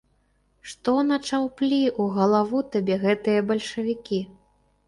Што 0.71 0.95
начаўплі 1.09 1.79
ў 2.01 2.15
галаву 2.17 2.65
табе 2.77 2.95
гэтыя 3.05 3.45
бальшавікі? 3.51 4.19